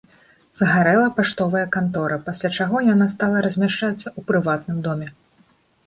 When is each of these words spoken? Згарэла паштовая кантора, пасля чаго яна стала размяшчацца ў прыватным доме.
Згарэла 0.59 1.09
паштовая 1.17 1.61
кантора, 1.77 2.17
пасля 2.31 2.49
чаго 2.57 2.77
яна 2.93 3.11
стала 3.15 3.47
размяшчацца 3.51 4.05
ў 4.07 4.21
прыватным 4.33 4.77
доме. 4.89 5.07